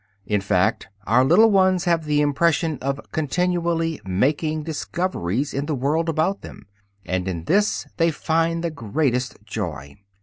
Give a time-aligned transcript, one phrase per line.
[0.25, 6.09] In fact, our little ones have the impression of continually "making discoveries" in the world
[6.09, 6.65] about them;
[7.05, 9.97] and in this they find the greatest joy.